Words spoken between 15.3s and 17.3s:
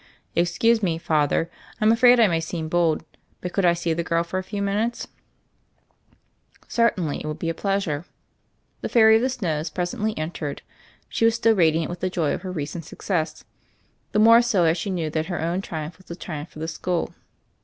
own triumph was a triumph for the school.